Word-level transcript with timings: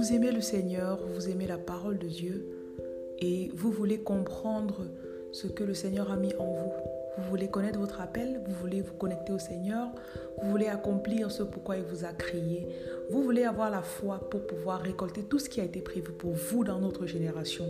vous 0.00 0.14
aimez 0.14 0.32
le 0.32 0.40
Seigneur, 0.40 0.98
vous 1.14 1.28
aimez 1.28 1.46
la 1.46 1.58
parole 1.58 1.98
de 1.98 2.06
Dieu 2.06 2.46
et 3.18 3.50
vous 3.54 3.70
voulez 3.70 3.98
comprendre 3.98 4.86
ce 5.30 5.46
que 5.46 5.62
le 5.62 5.74
Seigneur 5.74 6.10
a 6.10 6.16
mis 6.16 6.34
en 6.36 6.54
vous. 6.54 6.72
Vous 7.18 7.28
voulez 7.28 7.48
connaître 7.48 7.78
votre 7.78 8.00
appel, 8.00 8.40
vous 8.46 8.54
voulez 8.54 8.80
vous 8.80 8.94
connecter 8.94 9.34
au 9.34 9.38
Seigneur, 9.38 9.88
vous 10.40 10.50
voulez 10.50 10.68
accomplir 10.68 11.30
ce 11.30 11.42
pourquoi 11.42 11.76
il 11.76 11.82
vous 11.82 12.06
a 12.06 12.14
créé, 12.14 12.66
vous 13.10 13.22
voulez 13.22 13.44
avoir 13.44 13.68
la 13.68 13.82
foi 13.82 14.20
pour 14.30 14.46
pouvoir 14.46 14.80
récolter 14.80 15.22
tout 15.22 15.38
ce 15.38 15.50
qui 15.50 15.60
a 15.60 15.64
été 15.64 15.82
prévu 15.82 16.12
pour 16.12 16.32
vous 16.32 16.64
dans 16.64 16.80
notre 16.80 17.04
génération. 17.04 17.66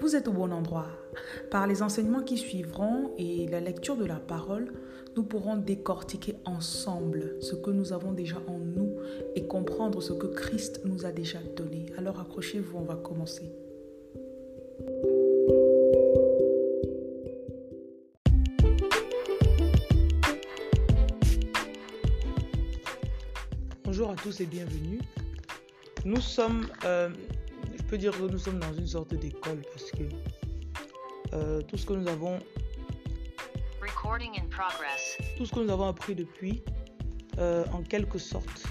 Vous 0.00 0.16
êtes 0.16 0.26
au 0.26 0.32
bon 0.32 0.50
endroit. 0.50 0.88
Par 1.48 1.68
les 1.68 1.84
enseignements 1.84 2.24
qui 2.24 2.38
suivront 2.38 3.12
et 3.18 3.46
la 3.46 3.60
lecture 3.60 3.96
de 3.96 4.04
la 4.04 4.16
parole, 4.16 4.72
nous 5.16 5.22
pourrons 5.22 5.56
décortiquer 5.56 6.36
ensemble 6.44 7.36
ce 7.40 7.54
que 7.54 7.70
nous 7.70 7.92
avons 7.92 8.12
déjà 8.12 8.38
en 8.48 8.58
nous 8.58 8.77
et 9.38 9.46
comprendre 9.46 10.02
ce 10.02 10.12
que 10.12 10.26
Christ 10.26 10.80
nous 10.84 11.06
a 11.06 11.12
déjà 11.12 11.38
donné. 11.56 11.86
Alors 11.96 12.18
accrochez-vous, 12.18 12.76
on 12.76 12.82
va 12.82 12.96
commencer. 12.96 13.52
Bonjour 23.84 24.10
à 24.10 24.16
tous 24.16 24.40
et 24.40 24.46
bienvenue. 24.46 24.98
Nous 26.04 26.20
sommes, 26.20 26.66
euh, 26.84 27.08
je 27.76 27.82
peux 27.84 27.96
dire 27.96 28.10
que 28.18 28.24
nous 28.24 28.38
sommes 28.38 28.58
dans 28.58 28.72
une 28.72 28.88
sorte 28.88 29.14
d'école 29.14 29.62
parce 29.72 29.92
que 29.92 30.02
euh, 31.34 31.62
tout 31.62 31.76
ce 31.76 31.86
que 31.86 31.92
nous 31.92 32.08
avons 32.08 32.40
tout 35.36 35.46
ce 35.46 35.52
que 35.52 35.60
nous 35.60 35.70
avons 35.70 35.86
appris 35.86 36.16
depuis, 36.16 36.64
euh, 37.38 37.64
en 37.72 37.82
quelque 37.82 38.18
sorte, 38.18 38.64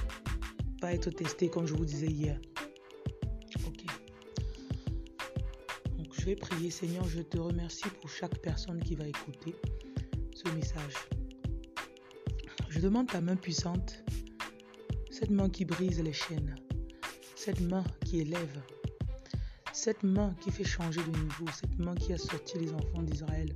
va 0.81 0.94
être 0.94 1.09
testé, 1.09 1.49
comme 1.49 1.66
je 1.66 1.73
vous 1.73 1.86
disais 1.86 2.08
hier. 2.08 2.39
Ok. 3.66 3.86
Donc, 5.97 6.08
je 6.14 6.25
vais 6.25 6.36
prier, 6.36 6.70
Seigneur, 6.70 7.06
je 7.06 7.22
te 7.22 7.38
remercie 7.38 7.89
pour 8.02 8.09
chaque 8.09 8.38
personne 8.39 8.81
qui 8.83 8.95
va 8.95 9.08
écouter 9.08 9.55
ce 10.33 10.50
message. 10.53 10.94
Je 12.70 12.80
demande 12.80 13.08
ta 13.08 13.22
main 13.22 13.36
puissante, 13.36 14.03
cette 15.09 15.31
main 15.31 15.50
qui 15.50 15.66
brise 15.66 16.02
les 16.02 16.14
chaînes, 16.14 16.55
cette 17.36 17.61
main 17.61 17.83
qui 18.05 18.20
élève, 18.20 18.61
cette 19.73 20.03
main 20.03 20.36
qui 20.42 20.52
fait 20.52 20.64
changer 20.64 21.02
de 21.02 21.17
niveau, 21.17 21.45
cette 21.53 21.80
main 21.80 21.95
qui 21.95 22.14
a 22.14 22.17
sorti 22.17 22.59
les 22.59 22.73
enfants 22.73 23.02
d'Israël 23.02 23.50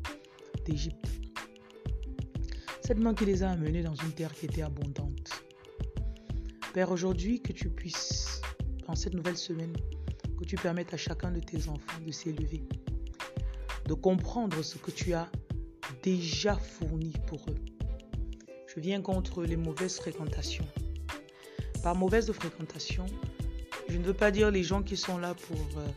d'Égypte 0.66 1.08
cette 2.92 3.00
main 3.00 3.14
qui 3.14 3.24
les 3.24 3.42
a 3.42 3.52
amenés 3.52 3.84
dans 3.84 3.96
une 3.96 4.12
terre 4.12 4.34
qui 4.34 4.48
était 4.48 4.64
abondante. 4.64 5.41
Père, 6.74 6.92
aujourd'hui, 6.92 7.42
que 7.42 7.52
tu 7.52 7.70
puisses, 7.70 8.42
dans 8.88 8.96
cette 8.96 9.14
nouvelle 9.14 9.36
semaine, 9.36 9.76
que 10.40 10.46
tu 10.46 10.56
permettes 10.56 10.94
à 10.94 10.98
chacun 10.98 11.30
de 11.30 11.42
tes 11.42 11.68
enfants 11.68 12.00
de 12.06 12.12
s'élever, 12.12 12.64
de 13.86 13.94
comprendre 13.94 14.62
ce 14.62 14.78
que 14.78 14.90
tu 14.90 15.12
as 15.12 15.30
déjà 16.02 16.56
fourni 16.56 17.12
pour 17.28 17.42
eux. 17.50 17.58
Je 18.74 18.80
viens 18.80 19.02
contre 19.02 19.44
les 19.44 19.58
mauvaises 19.58 19.98
fréquentations. 19.98 20.66
Par 21.84 21.96
mauvaise 21.96 22.32
fréquentation, 22.32 23.06
je 23.90 23.98
ne 23.98 24.04
veux 24.04 24.14
pas 24.14 24.32
dire 24.32 24.50
les 24.50 24.64
gens 24.64 24.82
qui 24.82 24.96
sont 24.96 25.18
là 25.18 25.34
pour 25.34 25.58
euh, 25.58 25.88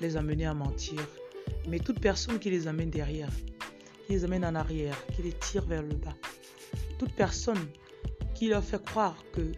les 0.00 0.18
amener 0.18 0.44
à 0.44 0.52
mentir, 0.52 1.00
mais 1.66 1.78
toute 1.78 2.00
personne 2.00 2.38
qui 2.38 2.50
les 2.50 2.66
amène 2.66 2.90
derrière, 2.90 3.30
qui 4.06 4.12
les 4.12 4.24
amène 4.24 4.44
en 4.44 4.54
arrière, 4.54 5.02
qui 5.16 5.22
les 5.22 5.32
tire 5.32 5.64
vers 5.64 5.82
le 5.82 5.94
bas. 5.94 6.16
Toute 6.98 7.14
personne 7.14 7.66
qui 8.34 8.48
leur 8.48 8.62
fait 8.62 8.84
croire 8.84 9.16
que 9.32 9.52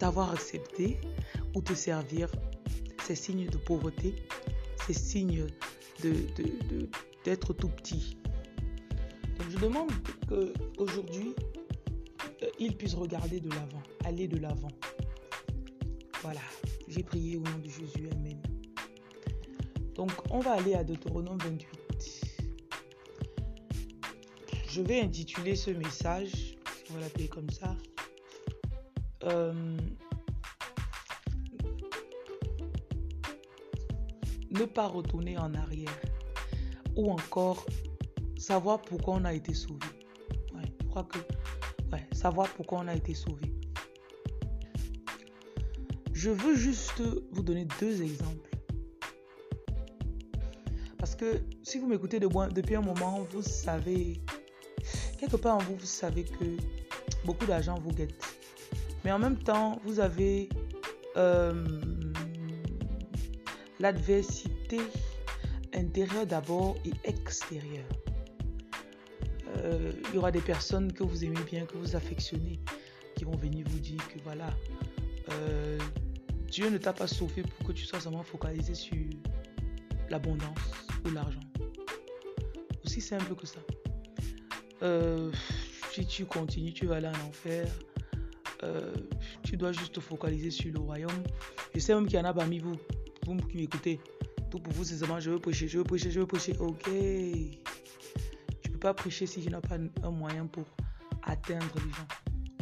t'avoir 0.00 0.32
accepté 0.32 0.98
ou 1.54 1.60
te 1.60 1.74
servir, 1.74 2.28
c'est 3.04 3.14
signe 3.14 3.46
de 3.46 3.58
pauvreté, 3.58 4.14
c'est 4.86 4.94
signe 4.94 5.46
d'être 7.22 7.52
tout 7.52 7.68
petit. 7.68 8.16
Donc 9.38 9.50
je 9.50 9.58
demande 9.58 9.90
qu'aujourd'hui, 10.26 11.34
euh, 12.42 12.46
ils 12.58 12.74
puissent 12.76 12.94
regarder 12.94 13.40
de 13.40 13.50
l'avant, 13.50 13.82
aller 14.04 14.26
de 14.26 14.38
l'avant. 14.38 14.72
Voilà, 16.22 16.40
j'ai 16.88 17.02
prié 17.02 17.36
au 17.36 17.42
nom 17.42 17.58
de 17.58 17.68
Jésus, 17.68 18.08
Amen. 18.12 18.40
Donc 19.94 20.12
on 20.30 20.40
va 20.40 20.52
aller 20.52 20.74
à 20.74 20.82
Deutéronome 20.82 21.38
28. 21.44 21.68
Je 24.66 24.80
vais 24.80 25.00
intituler 25.00 25.56
ce 25.56 25.70
message, 25.70 26.56
on 26.90 26.94
va 26.94 27.00
l'appeler 27.00 27.28
comme 27.28 27.50
ça. 27.50 27.76
Euh, 29.24 29.76
ne 34.50 34.64
pas 34.64 34.88
retourner 34.88 35.38
en 35.38 35.54
arrière 35.54 36.00
ou 36.96 37.10
encore 37.10 37.64
savoir 38.36 38.80
pourquoi 38.82 39.14
on 39.14 39.24
a 39.24 39.32
été 39.32 39.54
sauvé. 39.54 39.86
je 40.80 40.86
crois 40.88 41.04
que 41.04 41.18
ouais, 41.92 42.06
savoir 42.12 42.48
pourquoi 42.54 42.80
on 42.80 42.88
a 42.88 42.94
été 42.94 43.14
sauvé. 43.14 43.52
Je 46.12 46.30
veux 46.30 46.54
juste 46.54 47.02
vous 47.32 47.42
donner 47.42 47.66
deux 47.80 48.02
exemples. 48.02 48.50
Parce 50.98 51.14
que 51.14 51.42
si 51.62 51.78
vous 51.78 51.86
m'écoutez 51.86 52.20
depuis 52.20 52.74
un 52.74 52.82
moment, 52.82 53.26
vous 53.30 53.42
savez 53.42 54.20
quelque 55.18 55.36
part 55.36 55.56
en 55.56 55.60
vous, 55.60 55.76
vous 55.76 55.86
savez 55.86 56.24
que 56.24 56.56
beaucoup 57.24 57.46
d'argent 57.46 57.78
vous 57.80 57.92
guette. 57.92 58.29
Mais 59.04 59.12
en 59.12 59.18
même 59.18 59.38
temps, 59.38 59.80
vous 59.84 60.00
avez 60.00 60.48
euh, 61.16 61.64
l'adversité 63.78 64.78
intérieure 65.74 66.26
d'abord 66.26 66.76
et 66.84 66.92
extérieure. 67.08 67.88
Euh, 69.56 69.92
il 70.08 70.14
y 70.14 70.18
aura 70.18 70.30
des 70.30 70.40
personnes 70.40 70.92
que 70.92 71.02
vous 71.02 71.24
aimez 71.24 71.42
bien, 71.50 71.64
que 71.64 71.76
vous 71.76 71.96
affectionnez, 71.96 72.60
qui 73.16 73.24
vont 73.24 73.36
venir 73.36 73.66
vous 73.68 73.78
dire 73.78 74.06
que 74.08 74.18
voilà, 74.22 74.50
euh, 75.30 75.78
Dieu 76.46 76.68
ne 76.68 76.78
t'a 76.78 76.92
pas 76.92 77.06
sauvé 77.06 77.42
pour 77.42 77.68
que 77.68 77.72
tu 77.72 77.84
sois 77.84 78.00
seulement 78.00 78.22
focalisé 78.22 78.74
sur 78.74 78.96
l'abondance 80.08 80.58
ou 81.04 81.10
l'argent. 81.10 81.40
Aussi 82.84 83.00
simple 83.00 83.34
que 83.34 83.46
ça. 83.46 83.60
Si 85.92 86.06
tu 86.06 86.24
continues, 86.24 86.72
tu 86.72 86.86
vas 86.86 86.96
aller 86.96 87.08
en 87.08 87.28
enfer. 87.28 87.66
Euh, 88.62 88.94
tu 89.42 89.56
dois 89.56 89.72
juste 89.72 89.94
te 89.94 90.00
focaliser 90.00 90.50
sur 90.50 90.72
le 90.72 90.80
royaume. 90.80 91.22
Je 91.74 91.80
sais 91.80 91.94
même 91.94 92.06
qu'il 92.06 92.18
y 92.18 92.20
en 92.20 92.24
a 92.24 92.34
parmi 92.34 92.58
vous, 92.58 92.76
vous 93.26 93.36
qui 93.36 93.56
m'écoutez. 93.56 94.00
Tout 94.50 94.58
pour 94.58 94.72
vous, 94.72 94.84
c'est 94.84 94.96
seulement 94.96 95.20
je 95.20 95.30
veux 95.30 95.38
prêcher, 95.38 95.68
je 95.68 95.78
veux 95.78 95.84
prêcher, 95.84 96.10
je 96.10 96.20
veux 96.20 96.26
prêcher. 96.26 96.56
Ok. 96.58 96.90
Tu 98.62 98.70
peux 98.70 98.78
pas 98.78 98.94
prêcher 98.94 99.26
si 99.26 99.40
tu 99.40 99.50
n'as 99.50 99.60
pas 99.60 99.76
un 100.02 100.10
moyen 100.10 100.46
pour 100.46 100.64
atteindre 101.22 101.74
les 101.76 101.90
gens. 101.92 102.08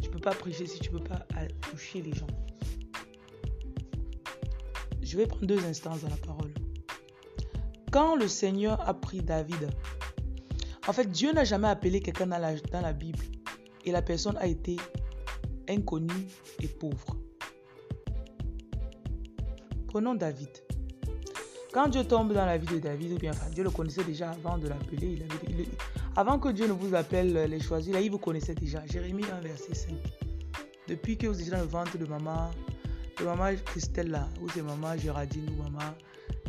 Tu 0.01 0.09
peux 0.09 0.19
pas 0.19 0.33
prêcher 0.33 0.65
si 0.65 0.79
tu 0.79 0.89
peux 0.91 1.03
pas 1.03 1.25
toucher 1.69 2.01
les 2.01 2.13
gens. 2.13 2.27
Je 5.01 5.17
vais 5.17 5.25
prendre 5.25 5.47
deux 5.47 5.63
instances 5.65 6.01
dans 6.01 6.09
la 6.09 6.17
parole. 6.17 6.53
Quand 7.91 8.15
le 8.15 8.27
Seigneur 8.27 8.87
a 8.87 8.93
pris 8.93 9.21
David 9.21 9.69
en 10.89 10.93
fait, 10.93 11.05
Dieu 11.11 11.31
n'a 11.33 11.43
jamais 11.43 11.67
appelé 11.67 11.99
quelqu'un 11.99 12.25
dans 12.25 12.81
la 12.81 12.93
Bible 12.93 13.19
et 13.85 13.91
la 13.91 14.01
personne 14.01 14.35
a 14.37 14.47
été 14.47 14.77
inconnue 15.69 16.27
et 16.61 16.67
pauvre. 16.67 17.17
Prenons 19.87 20.15
David. 20.15 20.49
Quand 21.71 21.87
Dieu 21.87 22.03
tombe 22.03 22.33
dans 22.33 22.45
la 22.45 22.57
vie 22.57 22.67
de 22.67 22.79
David, 22.79 23.13
ou 23.13 23.17
bien 23.17 23.31
Dieu 23.53 23.63
le 23.63 23.69
connaissait 23.69 24.03
déjà 24.03 24.31
avant 24.31 24.57
de 24.57 24.67
l'appeler, 24.67 25.19
avant 26.15 26.39
que 26.39 26.49
Dieu 26.49 26.67
ne 26.67 26.73
vous 26.73 26.95
appelle 26.95 27.33
les 27.33 27.59
choisis, 27.59 27.93
là, 27.93 28.01
il 28.01 28.09
vous 28.09 28.17
connaissait 28.17 28.55
déjà. 28.55 28.83
Jérémie 28.87 29.25
1, 29.25 29.41
verset 29.41 29.75
5. 29.75 29.93
Depuis 30.87 31.17
que 31.17 31.27
vous 31.27 31.39
étiez 31.39 31.51
dans 31.51 31.59
le 31.59 31.67
ventre 31.67 31.97
de 31.97 32.05
maman, 32.05 32.49
de 33.19 33.23
maman 33.23 33.51
Christelle 33.65 34.09
là, 34.09 34.27
ou 34.41 34.49
c'est 34.49 34.63
maman 34.63 34.97
Géraldine 34.97 35.47
ou 35.51 35.63
maman 35.63 35.93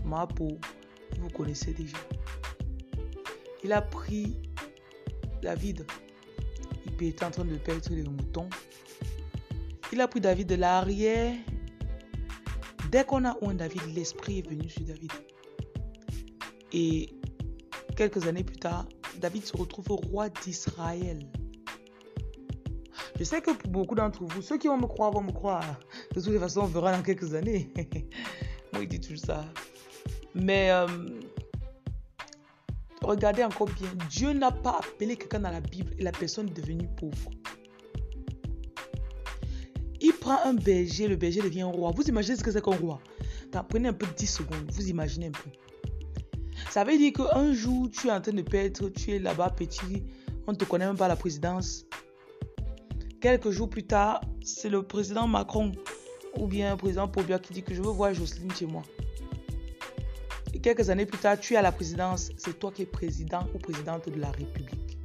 Mapo, 0.04 0.58
vous 1.18 1.28
connaissez 1.28 1.72
déjà. 1.72 1.98
Il 3.62 3.72
a 3.72 3.82
pris 3.82 4.36
David. 5.42 5.84
Il 6.86 7.06
était 7.06 7.24
en 7.24 7.30
train 7.30 7.44
de 7.44 7.56
perdre 7.56 7.82
les 7.90 8.02
moutons. 8.02 8.48
Il 9.92 10.00
a 10.00 10.08
pris 10.08 10.20
David 10.20 10.48
de 10.48 10.54
l'arrière. 10.54 11.34
Dès 12.90 13.04
qu'on 13.04 13.24
a 13.24 13.36
un 13.42 13.54
David, 13.54 13.82
l'esprit 13.94 14.38
est 14.40 14.48
venu 14.48 14.68
sur 14.68 14.84
David. 14.84 15.12
Et 16.72 17.08
quelques 17.96 18.26
années 18.26 18.44
plus 18.44 18.58
tard, 18.58 18.86
David 19.20 19.44
se 19.44 19.56
retrouve 19.56 19.86
roi 19.88 20.28
d'Israël. 20.28 21.26
Je 23.18 23.24
sais 23.24 23.40
que 23.40 23.50
pour 23.50 23.70
beaucoup 23.70 23.94
d'entre 23.94 24.24
vous, 24.24 24.42
ceux 24.42 24.58
qui 24.58 24.68
vont 24.68 24.78
me 24.78 24.86
croire 24.86 25.10
vont 25.10 25.22
me 25.22 25.32
croire. 25.32 25.80
De 26.14 26.20
toute 26.20 26.38
façon, 26.38 26.62
on 26.62 26.66
verra 26.66 26.96
dans 26.96 27.02
quelques 27.02 27.34
années. 27.34 27.72
Moi, 28.72 28.82
il 28.82 28.88
dit 28.88 29.00
tout 29.00 29.16
ça. 29.16 29.44
Mais 30.34 30.70
euh, 30.70 30.86
Regardez 33.02 33.42
encore 33.42 33.68
bien, 33.68 33.88
Dieu 34.10 34.32
n'a 34.32 34.52
pas 34.52 34.78
appelé 34.78 35.16
quelqu'un 35.16 35.40
dans 35.40 35.50
la 35.50 35.60
Bible 35.60 35.94
et 35.98 36.02
la 36.02 36.12
personne 36.12 36.48
est 36.48 36.52
devenue 36.52 36.86
pauvre. 36.96 37.30
Il 40.20 40.26
prend 40.26 40.44
un 40.44 40.52
berger, 40.52 41.08
le 41.08 41.16
berger 41.16 41.40
devient 41.40 41.62
roi. 41.62 41.92
Vous 41.96 42.02
imaginez 42.02 42.36
ce 42.36 42.44
que 42.44 42.52
c'est 42.52 42.62
qu'un 42.62 42.76
roi? 42.76 43.00
Prenez 43.70 43.88
un 43.88 43.94
peu 43.94 44.06
10 44.18 44.26
secondes, 44.26 44.70
vous 44.70 44.90
imaginez 44.90 45.28
un 45.28 45.30
peu. 45.30 45.48
Ça 46.70 46.84
veut 46.84 46.98
dire 46.98 47.14
qu'un 47.14 47.54
jour, 47.54 47.88
tu 47.90 48.08
es 48.08 48.10
en 48.10 48.20
train 48.20 48.32
de 48.32 48.42
perdre, 48.42 48.90
tu 48.90 49.12
es 49.12 49.18
là-bas 49.18 49.48
petit, 49.48 50.02
on 50.46 50.52
ne 50.52 50.56
te 50.58 50.66
connaît 50.66 50.86
même 50.86 50.98
pas 50.98 51.06
à 51.06 51.08
la 51.08 51.16
présidence. 51.16 51.86
Quelques 53.22 53.50
jours 53.50 53.70
plus 53.70 53.84
tard, 53.84 54.20
c'est 54.44 54.68
le 54.68 54.82
président 54.82 55.26
Macron 55.26 55.72
ou 56.36 56.46
bien 56.46 56.72
le 56.72 56.76
président 56.76 57.08
Pobia 57.08 57.38
qui 57.38 57.54
dit 57.54 57.62
que 57.62 57.74
je 57.74 57.80
veux 57.80 57.90
voir 57.90 58.12
Jocelyne 58.12 58.52
chez 58.52 58.66
moi. 58.66 58.82
Et 60.52 60.60
quelques 60.60 60.90
années 60.90 61.06
plus 61.06 61.18
tard, 61.18 61.40
tu 61.40 61.54
es 61.54 61.56
à 61.56 61.62
la 61.62 61.72
présidence, 61.72 62.30
c'est 62.36 62.58
toi 62.58 62.70
qui 62.70 62.82
es 62.82 62.86
président 62.86 63.46
ou 63.54 63.58
présidente 63.58 64.06
de 64.06 64.20
la 64.20 64.30
République. 64.32 64.98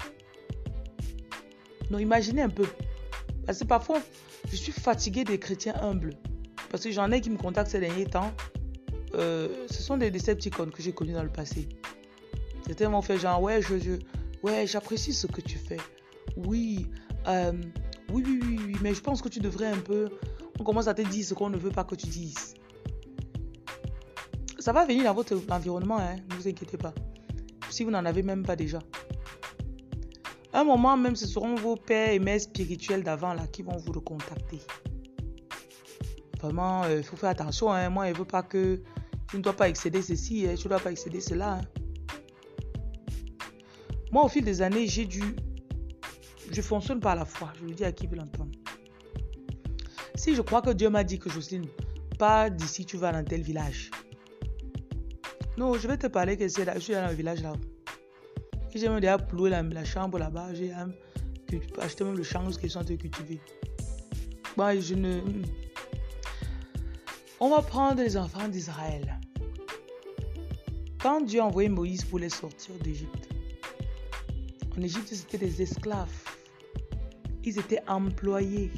Non, 1.90 2.00
imaginez 2.00 2.42
un 2.42 2.50
peu. 2.50 2.66
Parce 3.46 3.60
que 3.60 3.66
parfois, 3.66 4.02
je 4.50 4.56
suis 4.56 4.72
fatigué 4.72 5.24
des 5.24 5.40
chrétiens 5.40 5.76
humbles. 5.82 6.14
Parce 6.70 6.84
que 6.84 6.92
j'en 6.92 7.12
ai 7.12 7.22
qui 7.22 7.30
me 7.30 7.38
contactent 7.38 7.72
ces 7.72 7.80
derniers 7.80 8.06
temps. 8.06 8.34
Euh, 9.14 9.66
ce 9.70 9.82
sont 9.82 9.98
des 9.98 10.12
Decepticons 10.12 10.70
que 10.70 10.82
j'ai 10.82 10.92
connus 10.92 11.14
dans 11.14 11.24
le 11.24 11.32
passé. 11.32 11.70
C'était 12.68 12.88
m'ont 12.88 13.02
fait 13.02 13.18
genre, 13.18 13.42
ouais, 13.42 13.62
je 13.62 14.00
ouais, 14.44 14.68
j'apprécie 14.68 15.14
ce 15.14 15.28
que 15.28 15.42
tu 15.42 15.58
fais. 15.58 15.78
Oui, 16.36 16.88
euh, 17.28 17.54
oui, 18.12 18.24
oui, 18.26 18.40
oui, 18.44 18.60
oui, 18.66 18.76
mais 18.82 18.94
je 18.94 19.02
pense 19.02 19.22
que 19.22 19.30
tu 19.30 19.40
devrais 19.40 19.68
un 19.68 19.78
peu. 19.78 20.10
On 20.60 20.64
commence 20.64 20.88
à 20.88 20.94
te 20.94 21.02
dire 21.02 21.26
ce 21.26 21.34
qu'on 21.34 21.50
ne 21.50 21.58
veut 21.58 21.72
pas 21.72 21.84
que 21.84 21.96
tu 21.96 22.08
dises. 22.08 22.56
Ça 24.60 24.74
va 24.74 24.86
venir 24.86 25.04
dans 25.04 25.14
votre 25.14 25.40
environnement, 25.50 26.00
hein, 26.00 26.16
ne 26.30 26.36
vous 26.36 26.48
inquiétez 26.48 26.78
pas. 26.78 26.94
Si 27.70 27.84
vous 27.84 27.92
n'en 27.92 28.06
avez 28.06 28.24
même 28.24 28.44
pas 28.44 28.56
déjà. 28.56 28.80
Un 30.56 30.64
moment 30.64 30.96
même, 30.96 31.18
ce 31.18 31.28
seront 31.28 31.56
vos 31.56 31.76
pères 31.76 32.12
et 32.12 32.20
mères 32.20 32.40
spirituels 32.40 33.04
d'avant 33.04 33.34
là 33.34 33.46
qui 33.46 33.62
vont 33.62 33.76
vous 33.76 33.92
recontacter. 33.92 34.62
Vraiment, 36.40 36.86
il 36.86 36.92
euh, 36.92 37.04
faut 37.04 37.18
faire 37.18 37.32
attention. 37.32 37.74
Hein. 37.74 37.90
Moi, 37.90 38.06
je 38.08 38.14
ne 38.14 38.18
veux 38.20 38.26
pas 38.26 38.42
que 38.42 38.82
tu 39.28 39.36
ne 39.36 39.42
dois 39.42 39.52
pas 39.52 39.68
excéder 39.68 40.02
ceci, 40.02 40.48
hein. 40.48 40.56
tu 40.58 40.70
dois 40.70 40.80
pas 40.80 40.92
excéder 40.92 41.20
cela. 41.20 41.56
Hein. 41.56 41.62
Moi, 44.14 44.24
au 44.24 44.30
fil 44.30 44.46
des 44.46 44.62
années, 44.62 44.88
j'ai 44.88 45.04
dû. 45.04 45.36
Je 46.50 46.62
fonctionne 46.62 47.02
par 47.02 47.18
la 47.18 47.26
foi. 47.26 47.52
Je 47.60 47.66
le 47.66 47.74
dis 47.74 47.84
à 47.84 47.92
qui 47.92 48.08
veut 48.08 48.16
l'entendre. 48.16 48.52
Si 50.16 50.36
je 50.36 50.42
crois 50.42 50.62
que 50.62 50.70
Dieu 50.70 50.90
m'a 50.90 51.04
dit 51.04 51.20
que 51.20 51.30
Jocelyne, 51.30 51.68
pas 52.18 52.50
d'ici, 52.50 52.86
tu 52.86 52.96
vas 52.96 53.12
dans 53.12 53.26
tel 53.26 53.42
village. 53.42 53.92
Non, 55.58 55.74
je 55.74 55.86
vais 55.86 55.98
te 55.98 56.08
parler 56.08 56.38
que 56.38 56.48
c'est 56.48 56.64
là, 56.64 56.76
je 56.76 56.80
suis 56.80 56.94
dans 56.94 57.10
le 57.10 57.14
village 57.14 57.44
là. 57.44 57.52
J'ai 58.76 58.90
même 58.90 59.00
déjà 59.00 59.18
loué 59.32 59.50
la, 59.50 59.86
chambre 59.86 60.20
là-bas. 60.20 60.54
J'ai 60.54 60.74
acheté 61.80 62.04
même 62.04 62.18
le 62.18 62.24
champ 62.24 62.46
qui 62.50 62.70
sont 62.70 62.84
cultivés. 62.84 63.40
Bon, 64.58 64.82
je 64.82 64.96
ne. 64.96 65.22
On 67.40 67.50
va 67.50 67.62
prendre 67.62 68.02
les 68.02 68.18
enfants 68.18 68.50
d'Israël. 68.50 69.18
Quand 71.00 71.22
Dieu 71.22 71.40
a 71.40 71.46
envoyé 71.46 71.70
Moïse 71.70 72.04
pour 72.04 72.20
les 72.20 72.28
sortir 72.30 72.76
d'Égypte, 72.84 73.30
en 74.78 74.82
Égypte, 74.82 75.08
c'était 75.14 75.38
des 75.38 75.62
esclaves. 75.62 76.10
Ils 77.46 77.58
étaient 77.58 77.82
employés. 77.88 78.72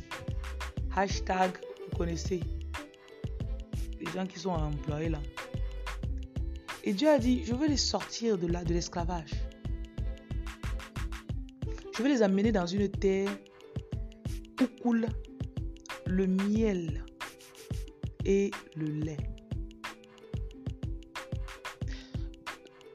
Hashtag, 0.95 1.57
vous 1.89 1.97
connaissez. 1.97 2.41
Les 3.99 4.11
gens 4.11 4.27
qui 4.27 4.37
sont 4.37 4.51
employés 4.51 5.09
là. 5.09 5.19
Et 6.83 6.93
Dieu 6.93 7.09
a 7.09 7.17
dit, 7.17 7.43
je 7.45 7.55
veux 7.55 7.67
les 7.67 7.77
sortir 7.77 8.37
de 8.37 8.45
là, 8.45 8.63
de 8.63 8.75
l'esclavage. 8.75 9.31
Je 11.97 12.03
vais 12.03 12.09
les 12.09 12.21
amener 12.21 12.51
dans 12.51 12.67
une 12.67 12.91
terre 12.91 13.31
où 14.61 14.81
coule 14.83 15.07
le 16.05 16.27
miel 16.27 17.03
et 18.23 18.51
le 18.75 18.85
lait. 18.85 19.17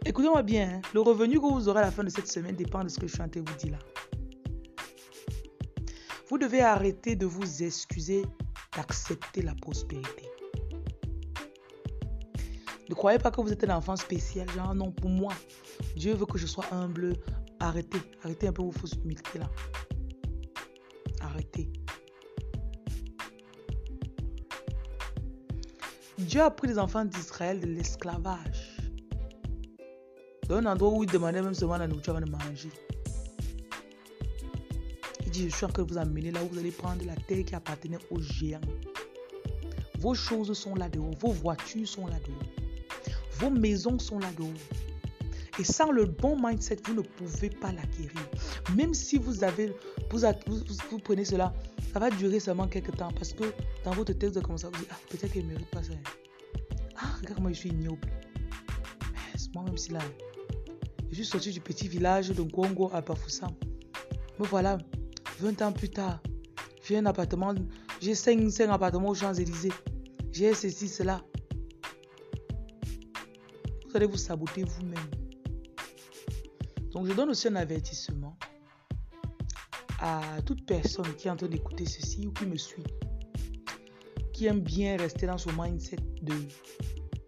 Écoutez-moi 0.04 0.44
bien, 0.44 0.74
hein. 0.74 0.80
le 0.94 1.00
revenu 1.00 1.40
que 1.40 1.46
vous 1.46 1.68
aurez 1.68 1.80
à 1.80 1.82
la 1.82 1.90
fin 1.90 2.04
de 2.04 2.10
cette 2.10 2.28
semaine 2.28 2.54
dépend 2.54 2.84
de 2.84 2.88
ce 2.88 3.00
que 3.00 3.08
je 3.08 3.14
suis 3.14 3.22
en 3.22 3.28
train 3.28 3.40
de 3.40 3.50
vous 3.50 3.56
dire 3.56 3.72
là. 3.72 3.78
Vous 6.28 6.38
devez 6.38 6.60
arrêter 6.60 7.16
de 7.16 7.26
vous 7.26 7.64
excuser 7.64 8.22
d'accepter 8.76 9.42
la 9.42 9.56
prospérité. 9.56 10.30
Ne 12.88 12.94
croyez 12.94 13.18
pas 13.18 13.32
que 13.32 13.40
vous 13.40 13.52
êtes 13.52 13.64
un 13.64 13.76
enfant 13.76 13.96
spécial, 13.96 14.48
genre 14.50 14.76
non, 14.76 14.92
pour 14.92 15.10
moi, 15.10 15.32
Dieu 15.96 16.14
veut 16.14 16.26
que 16.26 16.38
je 16.38 16.46
sois 16.46 16.66
humble, 16.70 17.16
Arrêtez, 17.62 18.00
arrêtez 18.24 18.48
un 18.48 18.52
peu 18.52 18.62
vos 18.62 18.72
fausses 18.72 18.94
humilités 19.04 19.38
là. 19.38 19.48
Arrêtez. 21.20 21.72
Dieu 26.18 26.42
a 26.42 26.50
pris 26.50 26.66
les 26.66 26.78
enfants 26.80 27.04
d'Israël 27.04 27.60
de 27.60 27.66
l'esclavage. 27.66 28.78
Dans 30.48 30.56
un 30.56 30.66
endroit 30.66 30.90
où 30.90 31.04
il 31.04 31.10
demandait 31.10 31.40
même 31.40 31.54
seulement 31.54 31.76
la 31.76 31.86
nourriture 31.86 32.16
avant 32.16 32.26
de 32.26 32.32
manger. 32.32 32.70
Il 35.24 35.30
dit, 35.30 35.48
je 35.48 35.54
suis 35.54 35.64
en 35.64 35.68
train 35.68 35.84
de 35.84 35.92
vous 35.92 35.98
amener 35.98 36.32
là 36.32 36.42
où 36.42 36.48
vous 36.48 36.58
allez 36.58 36.72
prendre 36.72 37.04
la 37.06 37.14
terre 37.14 37.44
qui 37.44 37.54
appartenait 37.54 37.98
aux 38.10 38.20
géants. 38.20 38.60
Vos 40.00 40.14
choses 40.14 40.52
sont 40.58 40.74
là-dehors, 40.74 41.14
vos 41.20 41.30
voitures 41.30 41.86
sont 41.86 42.08
là-dehors, 42.08 42.42
vos 43.38 43.50
maisons 43.50 44.00
sont 44.00 44.18
là-dehors. 44.18 44.91
Et 45.58 45.64
sans 45.64 45.90
le 45.90 46.06
bon 46.06 46.36
mindset, 46.40 46.78
vous 46.86 46.94
ne 46.94 47.02
pouvez 47.02 47.50
pas 47.50 47.72
l'acquérir. 47.72 48.28
Même 48.74 48.94
si 48.94 49.18
vous 49.18 49.44
avez, 49.44 49.74
vous, 50.10 50.98
prenez 51.04 51.24
cela, 51.24 51.52
ça 51.92 51.98
va 51.98 52.10
durer 52.10 52.40
seulement 52.40 52.66
quelques 52.66 52.96
temps 52.96 53.12
parce 53.12 53.32
que 53.32 53.44
dans 53.84 53.90
votre 53.90 54.12
tête, 54.14 54.30
vous 54.30 54.38
allez 54.38 54.46
commencer 54.46 54.66
à 54.66 54.70
vous 54.70 54.78
dire, 54.78 54.88
ah, 54.90 54.96
peut-être 55.10 55.32
qu'il 55.32 55.46
ne 55.46 55.52
mérite 55.52 55.70
pas 55.70 55.82
ça. 55.82 55.92
Ah, 56.96 57.16
regarde, 57.20 57.40
moi, 57.40 57.52
je 57.52 57.58
suis 57.58 57.68
ignoble. 57.68 58.08
Moi-même, 59.54 59.76
si 59.76 59.92
là, 59.92 59.98
je 61.10 61.16
suis 61.16 61.26
sorti 61.26 61.50
du 61.50 61.60
petit 61.60 61.86
village 61.86 62.30
de 62.30 62.42
Gongo 62.42 62.90
à 62.94 63.02
Bafoussam. 63.02 63.50
Me 64.38 64.46
voilà, 64.46 64.78
20 65.40 65.60
ans 65.60 65.72
plus 65.72 65.90
tard, 65.90 66.22
j'ai 66.82 66.96
un 66.96 67.04
appartement, 67.04 67.54
j'ai 68.00 68.14
5, 68.14 68.50
5 68.50 68.70
appartements 68.70 69.10
aux 69.10 69.14
Champs-Élysées. 69.14 69.72
J'ai 70.30 70.54
ceci, 70.54 70.88
cela. 70.88 71.20
Vous 73.86 73.96
allez 73.96 74.06
vous 74.06 74.16
saboter 74.16 74.64
vous-même. 74.64 75.21
Donc 76.92 77.06
je 77.06 77.12
donne 77.12 77.30
aussi 77.30 77.48
un 77.48 77.56
avertissement 77.56 78.36
à 79.98 80.20
toute 80.44 80.66
personne 80.66 81.14
qui 81.16 81.28
est 81.28 81.30
en 81.30 81.36
train 81.36 81.48
d'écouter 81.48 81.86
ceci 81.86 82.26
ou 82.26 82.32
qui 82.32 82.44
me 82.44 82.56
suit, 82.56 82.84
qui 84.32 84.46
aime 84.46 84.60
bien 84.60 84.96
rester 84.96 85.26
dans 85.26 85.38
son 85.38 85.52
mindset 85.52 85.96
de 86.20 86.34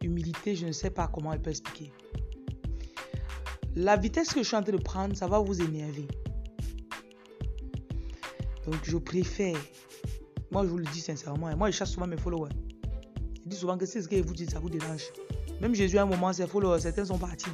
humilité, 0.02 0.54
je 0.54 0.66
ne 0.66 0.73
sais 0.73 0.90
pas 0.90 1.09
comment 1.09 1.33
elle 1.33 1.40
peut 1.40 1.50
expliquer. 1.50 1.92
La 3.75 3.97
vitesse 3.97 4.33
que 4.33 4.42
je 4.42 4.47
suis 4.47 4.56
en 4.56 4.62
train 4.62 4.73
de 4.73 4.83
prendre, 4.83 5.16
ça 5.16 5.26
va 5.26 5.38
vous 5.38 5.61
énerver. 5.62 6.06
Donc 8.66 8.76
je 8.83 8.97
préfère, 8.97 9.56
moi 10.50 10.64
je 10.64 10.68
vous 10.68 10.78
le 10.78 10.87
dis 10.87 11.00
sincèrement, 11.00 11.47
hein, 11.47 11.56
moi 11.56 11.71
je 11.71 11.76
chasse 11.76 11.90
souvent 11.90 12.06
mes 12.06 12.16
followers. 12.16 12.52
Je 13.44 13.49
dis 13.49 13.56
souvent 13.56 13.78
que 13.78 13.87
c'est 13.87 14.02
ce 14.02 14.09
que 14.09 14.16
vous 14.16 14.35
dites, 14.35 14.50
ça 14.50 14.59
vous 14.59 14.71
dérange. 14.71 15.04
Même 15.61 15.75
Jésus 15.75 15.99
à 15.99 16.02
un 16.02 16.06
moment, 16.06 16.33
ses 16.33 16.47
followers, 16.47 16.80
certains 16.80 17.04
sont 17.04 17.18
partis. 17.18 17.50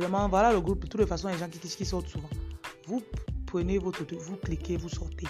Vraiment, 0.00 0.30
voilà 0.30 0.50
le 0.50 0.62
groupe. 0.62 0.84
De 0.84 0.88
toutes 0.88 1.00
les 1.02 1.06
façons, 1.06 1.28
les 1.28 1.36
gens 1.36 1.50
qui, 1.50 1.58
qui 1.58 1.84
sortent 1.84 2.08
souvent. 2.08 2.30
Vous 2.86 3.02
prenez 3.44 3.76
votre 3.76 4.02
vous 4.16 4.36
cliquez, 4.36 4.78
vous 4.78 4.88
sortez. 4.88 5.26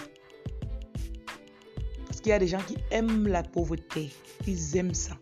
Parce 2.05 2.21
qu'il 2.21 2.29
y 2.29 2.33
a 2.33 2.39
des 2.39 2.47
gens 2.47 2.61
qui 2.65 2.77
aiment 2.89 3.27
la 3.27 3.43
pauvreté. 3.43 4.09
Ils 4.47 4.77
aiment 4.77 4.93
ça. 4.93 5.17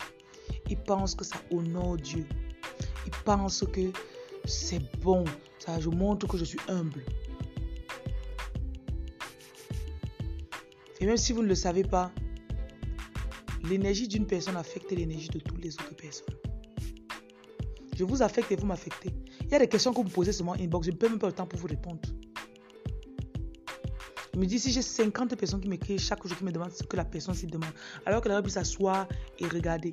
Ils 0.70 0.78
pensent 0.78 1.16
que 1.16 1.26
ça 1.26 1.38
honore 1.50 1.98
Dieu. 1.98 2.28
Ils 3.08 3.24
pensent 3.26 3.66
que 3.74 3.92
c'est 4.46 4.84
bon. 5.02 5.26
Ça, 5.58 5.80
je 5.80 5.90
montre 5.90 6.28
que 6.28 6.38
je 6.38 6.46
suis 6.46 6.60
humble. 6.68 7.04
Et 11.00 11.08
même 11.08 11.18
si 11.18 11.34
vous 11.34 11.42
ne 11.42 11.48
le 11.48 11.56
savez 11.56 11.84
pas, 11.84 12.12
l'énergie 13.64 14.08
d'une 14.08 14.28
personne 14.28 14.58
affecte 14.58 14.92
l'énergie 14.92 15.30
de 15.30 15.40
toutes 15.40 15.64
les 15.64 15.74
autres 15.74 15.96
personnes. 15.96 16.36
Je 17.98 18.04
vous 18.04 18.22
affecte 18.22 18.52
et 18.52 18.56
vous 18.56 18.68
m'affectez. 18.68 19.10
Il 19.50 19.54
y 19.54 19.56
a 19.56 19.60
des 19.60 19.68
questions 19.68 19.92
que 19.92 20.00
vous 20.00 20.10
posez 20.10 20.32
sur 20.32 20.46
mon 20.46 20.54
inbox, 20.54 20.86
je 20.86 20.92
ne 20.92 20.96
peux 20.96 21.10
même 21.10 21.18
pas 21.18 21.26
le 21.26 21.34
temps 21.34 21.48
pour 21.48 21.58
vous 21.58 21.68
répondre. 21.68 22.00
Je 24.32 24.40
me 24.40 24.46
dis, 24.46 24.60
si 24.60 24.72
j'ai 24.72 24.84
50 24.84 25.36
personnes 25.36 25.60
qui 25.60 25.68
m'écrivent 25.68 26.00
chaque 26.00 26.26
jour 26.28 26.38
qui 26.38 26.44
me 26.44 26.52
demandent 26.52 26.72
ce 26.72 26.84
que 26.84 26.96
la 26.96 27.04
personne 27.04 27.34
s'y 27.34 27.48
demande, 27.48 27.72
alors 28.06 28.22
qu'elle 28.22 28.32
aurait 28.32 28.44
pu 28.44 28.52
s'asseoir 28.52 29.08
et 29.40 29.48
regarder. 29.48 29.92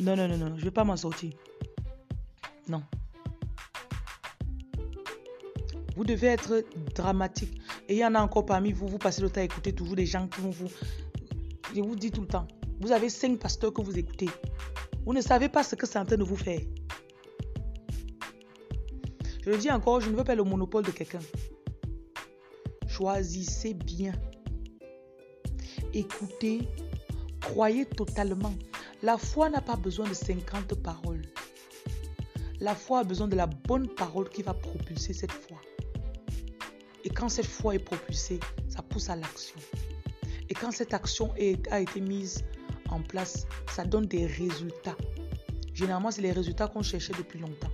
Non, 0.00 0.16
non, 0.16 0.26
non, 0.26 0.38
non, 0.38 0.54
je 0.56 0.60
ne 0.60 0.64
vais 0.64 0.70
pas 0.70 0.84
m'en 0.84 0.96
sortir. 0.96 1.32
Non. 2.66 2.82
Vous 5.96 6.04
devez 6.04 6.28
être 6.28 6.64
dramatique. 6.94 7.60
Et 7.90 7.96
il 7.96 7.98
y 7.98 8.06
en 8.06 8.14
a 8.14 8.20
encore 8.20 8.46
parmi 8.46 8.72
vous, 8.72 8.88
vous 8.88 8.96
passez 8.96 9.20
le 9.20 9.28
temps 9.28 9.42
à 9.42 9.44
écouter 9.44 9.74
toujours 9.74 9.96
des 9.96 10.06
gens 10.06 10.26
qui 10.28 10.40
vont 10.40 10.50
vous... 10.50 10.70
Je 11.74 11.82
vous 11.82 11.94
dis 11.94 12.10
tout 12.10 12.22
le 12.22 12.26
temps, 12.26 12.48
vous 12.80 12.90
avez 12.90 13.10
cinq 13.10 13.38
pasteurs 13.38 13.74
que 13.74 13.82
vous 13.82 13.98
écoutez. 13.98 14.30
Vous 15.04 15.12
ne 15.12 15.20
savez 15.20 15.50
pas 15.50 15.62
ce 15.62 15.74
que 15.74 15.86
c'est 15.86 15.98
en 15.98 16.06
train 16.06 16.16
de 16.16 16.24
vous 16.24 16.36
faire. 16.36 16.60
Je 19.44 19.50
le 19.50 19.58
dis 19.58 19.70
encore, 19.70 20.00
je 20.00 20.08
ne 20.08 20.16
veux 20.16 20.24
pas 20.24 20.34
le 20.34 20.42
monopole 20.42 20.84
de 20.84 20.90
quelqu'un. 20.90 21.20
Choisissez 22.86 23.74
bien. 23.74 24.12
écoutez, 25.92 26.66
croyez 27.42 27.84
totalement. 27.84 28.54
La 29.02 29.18
foi 29.18 29.50
n'a 29.50 29.60
pas 29.60 29.76
besoin 29.76 30.08
de 30.08 30.14
50 30.14 30.76
paroles. 30.82 31.20
La 32.58 32.74
foi 32.74 33.00
a 33.00 33.04
besoin 33.04 33.28
de 33.28 33.36
la 33.36 33.46
bonne 33.46 33.86
parole 33.86 34.30
qui 34.30 34.42
va 34.42 34.54
propulser 34.54 35.12
cette 35.12 35.32
foi. 35.32 35.58
Et 37.04 37.10
quand 37.10 37.28
cette 37.28 37.44
foi 37.44 37.74
est 37.74 37.84
propulsée, 37.84 38.40
ça 38.70 38.80
pousse 38.80 39.10
à 39.10 39.16
l'action. 39.16 39.60
Et 40.48 40.54
quand 40.54 40.70
cette 40.70 40.94
action 40.94 41.34
a 41.70 41.80
été 41.80 42.00
mise 42.00 42.42
en 42.88 43.02
place, 43.02 43.46
ça 43.70 43.84
donne 43.84 44.06
des 44.06 44.24
résultats. 44.24 44.96
Généralement, 45.74 46.10
c'est 46.10 46.22
les 46.22 46.32
résultats 46.32 46.68
qu'on 46.68 46.82
cherchait 46.82 47.12
depuis 47.18 47.40
longtemps. 47.40 47.73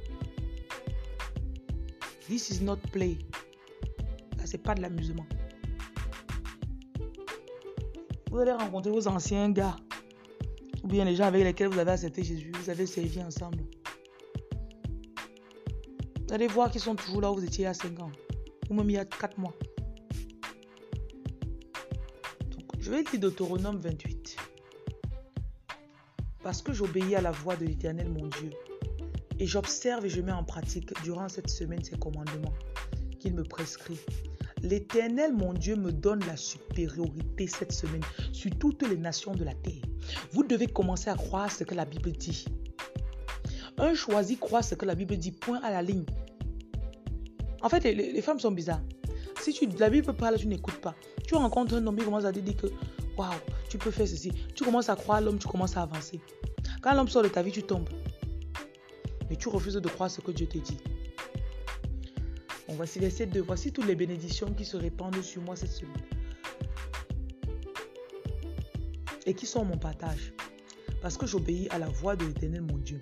This 2.30 2.48
is 2.50 2.62
not 2.62 2.76
play. 2.92 3.18
Ça, 4.38 4.46
c'est 4.46 4.62
pas 4.62 4.76
de 4.76 4.82
l'amusement. 4.82 5.26
Vous 8.30 8.38
allez 8.38 8.52
rencontrer 8.52 8.92
vos 8.92 9.08
anciens 9.08 9.50
gars, 9.50 9.74
ou 10.84 10.86
bien 10.86 11.04
les 11.04 11.16
gens 11.16 11.24
avec 11.24 11.42
lesquels 11.42 11.66
vous 11.66 11.78
avez 11.80 11.90
accepté 11.90 12.22
Jésus, 12.22 12.52
vous 12.54 12.70
avez 12.70 12.86
servi 12.86 13.20
ensemble. 13.20 13.64
Vous 16.28 16.32
allez 16.32 16.46
voir 16.46 16.70
qu'ils 16.70 16.80
sont 16.80 16.94
toujours 16.94 17.20
là 17.20 17.32
où 17.32 17.34
vous 17.34 17.44
étiez 17.44 17.64
il 17.64 17.66
y 17.66 17.66
a 17.66 17.74
5 17.74 17.98
ans, 17.98 18.12
ou 18.68 18.74
même 18.74 18.88
il 18.88 18.92
y 18.92 18.98
a 18.98 19.04
4 19.04 19.36
mois. 19.36 19.56
je 22.78 22.90
vais 22.92 23.02
lire 23.02 23.20
Deutéronome 23.20 23.78
28. 23.78 24.36
Parce 26.44 26.62
que 26.62 26.72
j'obéis 26.72 27.16
à 27.16 27.20
la 27.20 27.32
voix 27.32 27.56
de 27.56 27.64
l'Éternel 27.64 28.08
mon 28.08 28.28
Dieu, 28.28 28.50
et 29.40 29.46
j'observe 29.46 30.04
et 30.04 30.10
je 30.10 30.20
mets 30.20 30.32
en 30.32 30.44
pratique 30.44 30.92
durant 31.02 31.28
cette 31.28 31.48
semaine 31.48 31.82
ses 31.82 31.98
commandements 31.98 32.52
qu'il 33.18 33.34
me 33.34 33.42
prescrit. 33.42 33.98
L'Éternel, 34.62 35.32
mon 35.32 35.54
Dieu, 35.54 35.76
me 35.76 35.90
donne 35.90 36.20
la 36.26 36.36
supériorité 36.36 37.46
cette 37.46 37.72
semaine 37.72 38.02
sur 38.32 38.50
toutes 38.58 38.86
les 38.86 38.98
nations 38.98 39.34
de 39.34 39.42
la 39.42 39.54
terre. 39.54 39.82
Vous 40.32 40.44
devez 40.44 40.66
commencer 40.66 41.08
à 41.08 41.14
croire 41.14 41.50
ce 41.50 41.64
que 41.64 41.74
la 41.74 41.86
Bible 41.86 42.12
dit. 42.12 42.44
Un 43.78 43.94
choisi 43.94 44.36
croit 44.36 44.62
ce 44.62 44.74
que 44.74 44.84
la 44.84 44.94
Bible 44.94 45.16
dit, 45.16 45.32
point 45.32 45.60
à 45.62 45.70
la 45.70 45.80
ligne. 45.80 46.04
En 47.62 47.70
fait, 47.70 47.82
les, 47.84 48.20
femmes 48.20 48.38
sont 48.38 48.52
bizarres. 48.52 48.82
Si 49.40 49.54
tu, 49.54 49.66
la 49.78 49.88
Bible 49.88 50.12
parle, 50.12 50.36
tu 50.36 50.46
n'écoutes 50.46 50.80
pas. 50.82 50.94
Tu 51.26 51.34
rencontres 51.34 51.74
un 51.76 51.86
homme, 51.86 51.96
il 51.98 52.04
commence 52.04 52.26
à 52.26 52.32
te 52.32 52.40
dire 52.40 52.56
que, 52.56 52.66
waouh, 53.16 53.32
tu 53.70 53.78
peux 53.78 53.90
faire 53.90 54.06
ceci. 54.06 54.32
Tu 54.54 54.64
commences 54.64 54.90
à 54.90 54.96
croire 54.96 55.22
l'homme, 55.22 55.38
tu 55.38 55.48
commences 55.48 55.78
à 55.78 55.82
avancer. 55.82 56.20
Quand 56.82 56.94
l'homme 56.94 57.08
sort 57.08 57.22
de 57.22 57.28
ta 57.28 57.42
vie, 57.42 57.52
tu 57.52 57.62
tombes. 57.62 57.88
Mais 59.30 59.36
tu 59.36 59.48
refuses 59.48 59.74
de 59.74 59.88
croire 59.88 60.10
ce 60.10 60.20
que 60.20 60.32
Dieu 60.32 60.48
te 60.48 60.58
dit. 60.58 60.76
voici 62.68 62.98
verset 62.98 63.26
2. 63.26 63.40
Voici 63.40 63.72
toutes 63.72 63.86
les 63.86 63.94
bénédictions 63.94 64.52
qui 64.52 64.64
se 64.64 64.76
répandent 64.76 65.22
sur 65.22 65.40
moi 65.42 65.54
cette 65.54 65.70
semaine. 65.70 65.94
Et 69.26 69.34
qui 69.34 69.46
sont 69.46 69.64
mon 69.64 69.78
partage. 69.78 70.32
Parce 71.00 71.16
que 71.16 71.26
j'obéis 71.26 71.68
à 71.70 71.78
la 71.78 71.88
voix 71.88 72.16
de 72.16 72.24
l'Éternel, 72.24 72.62
mon 72.62 72.78
Dieu. 72.78 72.98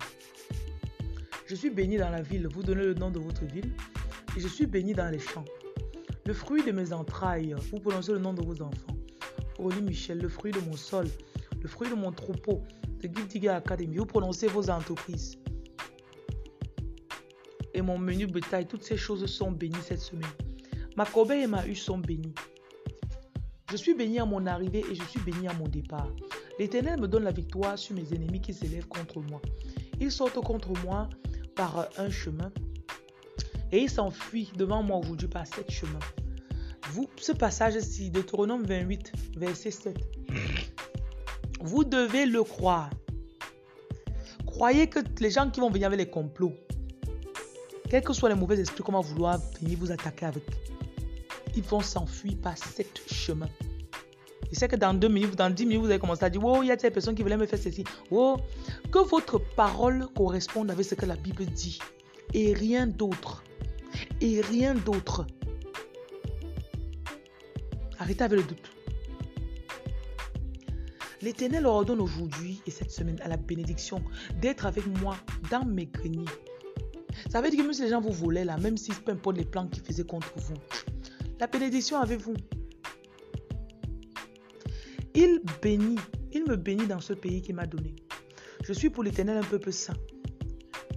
Je 1.47 1.55
suis 1.55 1.71
béni 1.71 1.97
dans 1.97 2.11
la 2.11 2.21
ville. 2.21 2.47
Vous 2.47 2.61
donnez 2.61 2.83
le 2.83 2.93
nom 2.93 3.09
de 3.09 3.17
votre 3.17 3.45
ville. 3.45 3.73
Et 4.37 4.39
je 4.39 4.47
suis 4.47 4.67
béni 4.67 4.93
dans 4.93 5.09
les 5.09 5.19
champs. 5.19 5.45
Le 6.27 6.33
fruit 6.33 6.63
de 6.63 6.71
mes 6.71 6.93
entrailles. 6.93 7.55
Vous 7.71 7.79
prononcez 7.79 8.11
le 8.11 8.19
nom 8.19 8.33
de 8.33 8.43
vos 8.43 8.61
enfants. 8.61 8.95
Oli 9.57 9.81
Michel, 9.81 10.19
le 10.19 10.29
fruit 10.29 10.51
de 10.51 10.59
mon 10.59 10.75
sol. 10.75 11.07
Le 11.59 11.67
fruit 11.67 11.89
de 11.89 11.95
mon 11.95 12.11
troupeau. 12.11 12.61
De 13.01 13.07
Guiltiga 13.07 13.55
Academy. 13.55 13.97
Vous 13.97 14.05
prononcez 14.05 14.45
vos 14.45 14.69
entreprises 14.69 15.39
mon 17.81 17.97
menu 17.97 18.27
bétail, 18.27 18.67
toutes 18.67 18.83
ces 18.83 18.97
choses 18.97 19.25
sont 19.25 19.51
bénies 19.51 19.75
cette 19.83 20.01
semaine. 20.01 20.29
Ma 20.95 21.05
corbeille 21.05 21.43
et 21.43 21.47
ma 21.47 21.65
huche 21.65 21.81
sont 21.81 21.97
bénies. 21.97 22.33
Je 23.71 23.77
suis 23.77 23.93
béni 23.93 24.19
à 24.19 24.25
mon 24.25 24.45
arrivée 24.47 24.83
et 24.89 24.95
je 24.95 25.03
suis 25.03 25.19
béni 25.19 25.47
à 25.47 25.53
mon 25.53 25.67
départ. 25.67 26.09
L'Éternel 26.57 26.99
me 26.99 27.07
donne 27.07 27.23
la 27.23 27.31
victoire 27.31 27.77
sur 27.77 27.95
mes 27.95 28.13
ennemis 28.13 28.41
qui 28.41 28.53
s'élèvent 28.53 28.87
contre 28.87 29.21
moi. 29.21 29.41
Ils 29.99 30.11
sortent 30.11 30.43
contre 30.43 30.73
moi 30.83 31.09
par 31.55 31.87
un 31.97 32.09
chemin 32.09 32.51
et 33.71 33.79
ils 33.79 33.89
s'enfuient 33.89 34.51
devant 34.55 34.81
moi 34.81 34.97
aujourd'hui 34.97 35.27
par 35.27 35.45
sept 35.45 35.69
chemins. 35.69 35.99
Vous, 36.91 37.07
ce 37.17 37.31
passage-ci, 37.31 38.09
Deutéronome 38.09 38.63
28, 38.63 39.11
verset 39.37 39.71
7, 39.71 39.97
vous 41.61 41.83
devez 41.83 42.25
le 42.25 42.43
croire. 42.43 42.89
Croyez 44.45 44.87
que 44.87 44.99
les 45.19 45.29
gens 45.29 45.49
qui 45.51 45.59
vont 45.59 45.69
venir 45.69 45.87
avec 45.87 45.99
les 45.99 46.09
complots, 46.09 46.55
quels 47.89 48.03
que 48.03 48.13
soient 48.13 48.29
les 48.29 48.35
mauvais 48.35 48.59
esprits, 48.59 48.83
comment 48.83 49.01
vouloir 49.01 49.39
venir 49.59 49.77
vous 49.79 49.91
attaquer 49.91 50.27
avec, 50.27 50.43
ils 51.55 51.63
vont 51.63 51.81
s'enfuir 51.81 52.37
par 52.41 52.57
sept 52.57 53.01
chemins. 53.11 53.49
Je 54.51 54.57
sais 54.57 54.67
que 54.67 54.75
dans 54.75 54.93
deux 54.93 55.09
minutes, 55.09 55.35
dans 55.35 55.49
dix 55.49 55.65
minutes, 55.65 55.81
vous 55.81 55.89
allez 55.89 55.99
commencer 55.99 56.23
à 56.23 56.29
dire, 56.29 56.43
oh, 56.43 56.61
il 56.61 56.67
y 56.67 56.71
a 56.71 56.75
des 56.75 56.89
personnes 56.89 57.15
qui 57.15 57.21
voulaient 57.21 57.37
me 57.37 57.45
faire 57.45 57.59
ceci. 57.59 57.83
Oh, 58.09 58.37
que 58.91 58.99
votre 58.99 59.37
parole 59.37 60.07
corresponde 60.15 60.71
avec 60.71 60.85
ce 60.85 60.95
que 60.95 61.05
la 61.05 61.15
Bible 61.15 61.45
dit. 61.45 61.79
Et 62.33 62.53
rien 62.53 62.87
d'autre. 62.87 63.43
Et 64.21 64.41
rien 64.41 64.73
d'autre. 64.73 65.25
Arrêtez 67.99 68.23
avec 68.23 68.39
le 68.39 68.45
doute. 68.45 68.71
L'Éternel 71.21 71.65
ordonne 71.65 71.99
aujourd'hui 71.99 72.61
et 72.65 72.71
cette 72.71 72.91
semaine 72.91 73.19
à 73.21 73.27
la 73.27 73.37
bénédiction 73.37 74.01
d'être 74.41 74.65
avec 74.65 74.87
moi 75.01 75.17
dans 75.51 75.65
mes 75.65 75.85
greniers 75.85 76.25
ça 77.29 77.41
veut 77.41 77.49
dire 77.49 77.59
que 77.59 77.63
même 77.63 77.73
si 77.73 77.81
les 77.81 77.89
gens 77.89 78.01
vous 78.01 78.11
volaient 78.11 78.45
là, 78.45 78.57
même 78.57 78.77
si 78.77 78.91
peu 78.91 79.11
importe 79.11 79.37
les 79.37 79.45
plans 79.45 79.67
qu'ils 79.67 79.83
faisaient 79.83 80.05
contre 80.05 80.31
vous, 80.37 80.55
la 81.39 81.47
bénédiction 81.47 81.97
avec 81.97 82.19
vous. 82.19 82.35
Il 85.15 85.41
bénit, 85.61 85.97
il 86.31 86.45
me 86.45 86.55
bénit 86.55 86.87
dans 86.87 86.99
ce 86.99 87.13
pays 87.13 87.41
qu'il 87.41 87.55
m'a 87.55 87.65
donné. 87.65 87.95
Je 88.63 88.73
suis 88.73 88.89
pour 88.89 89.03
l'éternel 89.03 89.37
un 89.37 89.43
peuple 89.43 89.71
saint, 89.71 89.95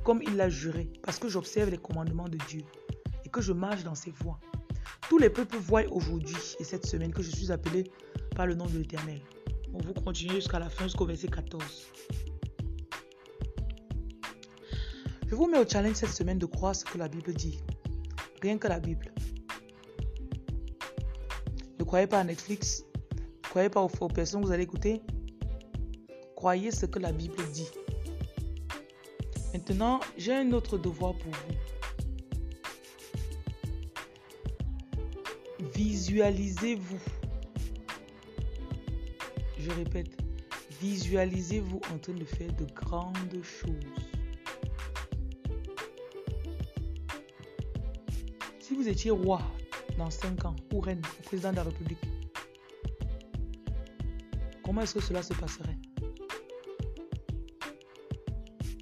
comme 0.04 0.22
il 0.22 0.36
l'a 0.36 0.48
juré, 0.48 0.90
parce 1.02 1.18
que 1.18 1.28
j'observe 1.28 1.70
les 1.70 1.78
commandements 1.78 2.28
de 2.28 2.38
Dieu 2.48 2.62
et 3.24 3.28
que 3.28 3.40
je 3.40 3.52
marche 3.52 3.84
dans 3.84 3.94
ses 3.94 4.10
voies. 4.10 4.38
Tous 5.08 5.18
les 5.18 5.30
peuples 5.30 5.56
voient 5.56 5.84
aujourd'hui 5.90 6.36
et 6.58 6.64
cette 6.64 6.86
semaine 6.86 7.12
que 7.12 7.22
je 7.22 7.30
suis 7.30 7.52
appelé 7.52 7.90
par 8.34 8.46
le 8.46 8.54
nom 8.54 8.66
de 8.66 8.78
l'éternel. 8.78 9.20
On 9.74 9.78
vous 9.78 9.94
continue 9.94 10.34
jusqu'à 10.34 10.58
la 10.58 10.68
fin, 10.68 10.84
jusqu'au 10.84 11.06
verset 11.06 11.28
14. 11.28 11.62
Vous 15.46 15.58
au 15.58 15.68
challenge 15.68 15.96
cette 15.96 16.10
semaine 16.10 16.38
de 16.38 16.46
croire 16.46 16.74
ce 16.74 16.84
que 16.84 16.98
la 16.98 17.08
Bible 17.08 17.34
dit. 17.34 17.58
Rien 18.40 18.58
que 18.58 18.68
la 18.68 18.78
Bible. 18.78 19.12
Ne 21.78 21.84
croyez 21.84 22.06
pas 22.06 22.20
à 22.20 22.24
Netflix. 22.24 22.84
Ne 23.16 23.48
croyez 23.48 23.68
pas 23.68 23.82
aux, 23.82 24.08
personnes 24.08 24.42
que 24.42 24.46
vous 24.46 24.52
allez 24.52 24.62
écouter. 24.62 25.02
Croyez 26.36 26.70
ce 26.70 26.86
que 26.86 27.00
la 27.00 27.12
Bible 27.12 27.42
dit. 27.52 27.68
Maintenant, 29.52 30.00
j'ai 30.16 30.32
un 30.32 30.52
autre 30.52 30.78
devoir 30.78 31.14
pour 31.14 31.32
vous. 31.32 31.54
Visualisez-vous. 35.74 37.00
Je 39.58 39.70
répète, 39.70 40.16
visualisez-vous 40.80 41.80
en 41.92 41.98
train 41.98 42.14
de 42.14 42.24
faire 42.24 42.52
de 42.54 42.64
grandes 42.64 43.42
choses. 43.42 44.11
Vous 48.82 48.88
étiez 48.88 49.12
roi 49.12 49.40
dans 49.96 50.10
5 50.10 50.44
ans 50.44 50.56
ou 50.72 50.80
reine 50.80 51.00
ou 51.20 51.22
président 51.22 51.52
de 51.52 51.56
la 51.56 51.62
République, 51.62 52.00
comment 54.64 54.80
est-ce 54.80 54.94
que 54.94 55.00
cela 55.00 55.22
se 55.22 55.34
passerait? 55.34 55.76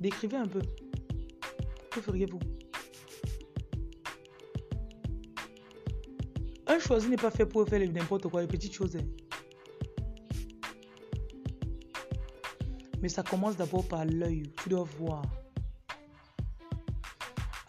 Décrivez 0.01 0.39
un 0.39 0.47
peu. 0.47 0.63
Que 1.91 2.01
feriez-vous? 2.01 2.39
Un 6.67 6.79
choisi 6.79 7.11
n'est 7.11 7.17
pas 7.17 7.31
fait 7.31 7.45
pour 7.45 7.69
faire 7.69 7.87
n'importe 7.93 8.27
quoi, 8.29 8.41
les 8.41 8.49
petites 8.49 8.73
choses. 8.73 8.97
Hein. 8.97 9.05
Mais 13.03 13.11
ça 13.11 13.23
commence 13.23 13.59
d'abord 13.59 13.87
par 13.87 14.07
l'œil. 14.07 14.45
Tu 14.63 14.71
dois 14.71 14.85
voir. 14.99 15.21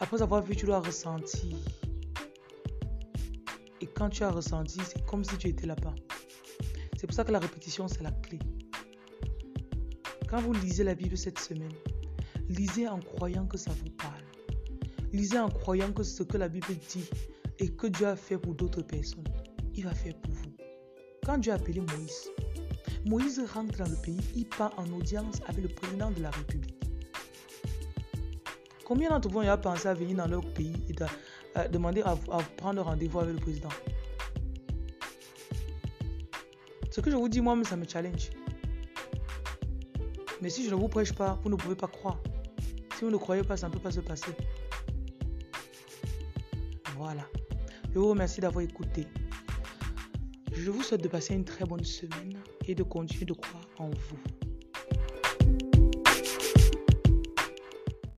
Après 0.00 0.22
avoir 0.22 0.42
vu, 0.42 0.56
tu 0.56 0.64
dois 0.64 0.80
ressentir 0.80 1.58
quand 3.86 4.10
tu 4.10 4.22
as 4.22 4.30
ressenti, 4.30 4.80
c'est 4.86 5.04
comme 5.06 5.24
si 5.24 5.36
tu 5.36 5.48
étais 5.48 5.66
là-bas. 5.66 5.94
C'est 6.96 7.06
pour 7.06 7.14
ça 7.14 7.24
que 7.24 7.32
la 7.32 7.38
répétition, 7.38 7.88
c'est 7.88 8.02
la 8.02 8.12
clé. 8.12 8.38
Quand 10.28 10.40
vous 10.40 10.52
lisez 10.52 10.84
la 10.84 10.94
Bible 10.94 11.16
cette 11.16 11.38
semaine, 11.38 11.72
lisez 12.48 12.88
en 12.88 13.00
croyant 13.00 13.46
que 13.46 13.58
ça 13.58 13.70
vous 13.70 13.90
parle. 13.90 14.22
Lisez 15.12 15.38
en 15.38 15.48
croyant 15.48 15.92
que 15.92 16.02
ce 16.02 16.22
que 16.22 16.36
la 16.36 16.48
Bible 16.48 16.74
dit 16.88 17.08
et 17.58 17.68
que 17.68 17.86
Dieu 17.86 18.06
a 18.06 18.16
fait 18.16 18.38
pour 18.38 18.54
d'autres 18.54 18.82
personnes, 18.82 19.24
il 19.74 19.84
va 19.84 19.94
faire 19.94 20.14
pour 20.20 20.32
vous. 20.32 20.56
Quand 21.24 21.38
Dieu 21.38 21.52
a 21.52 21.56
appelé 21.56 21.80
Moïse, 21.80 22.30
Moïse 23.04 23.40
rentre 23.52 23.78
dans 23.78 23.90
le 23.90 23.96
pays, 23.96 24.20
il 24.34 24.48
part 24.48 24.72
en 24.78 24.90
audience 24.92 25.36
avec 25.46 25.62
le 25.64 25.68
président 25.68 26.10
de 26.10 26.22
la 26.22 26.30
République. 26.30 26.81
Combien 28.92 29.08
d'entre 29.08 29.30
vous 29.30 29.38
ont 29.38 29.56
pensé 29.56 29.88
à 29.88 29.94
venir 29.94 30.18
dans 30.18 30.26
leur 30.26 30.44
pays 30.52 30.76
et 30.90 30.94
euh, 31.56 31.66
demander 31.68 32.02
à, 32.02 32.14
prendre 32.58 32.82
rendez-vous 32.82 33.20
avec 33.20 33.32
le 33.32 33.40
président? 33.40 33.70
Ce 36.90 37.00
que 37.00 37.10
je 37.10 37.16
vous 37.16 37.30
dis, 37.30 37.40
moi 37.40 37.56
ça 37.64 37.74
me 37.74 37.88
challenge. 37.88 38.28
Mais 40.42 40.50
si 40.50 40.66
je 40.66 40.70
ne 40.70 40.74
vous 40.74 40.88
prêche 40.88 41.14
pas, 41.14 41.40
vous 41.42 41.48
ne 41.48 41.56
pouvez 41.56 41.74
pas 41.74 41.86
croire. 41.86 42.18
Si 42.98 43.06
vous 43.06 43.10
ne 43.10 43.16
croyez 43.16 43.42
pas, 43.42 43.56
ça 43.56 43.68
ne 43.68 43.72
peut 43.72 43.78
pas 43.78 43.92
se 43.92 44.00
passer. 44.00 44.32
Voilà. 46.98 47.26
Je 47.94 47.98
vous 47.98 48.10
remercie 48.10 48.42
d'avoir 48.42 48.62
écouté. 48.62 49.06
Je 50.52 50.70
vous 50.70 50.82
souhaite 50.82 51.02
de 51.02 51.08
passer 51.08 51.32
une 51.32 51.46
très 51.46 51.64
bonne 51.64 51.84
semaine 51.84 52.38
et 52.68 52.74
de 52.74 52.82
continuer 52.82 53.24
de 53.24 53.32
croire 53.32 53.64
en 53.78 53.88
vous. 53.88 54.41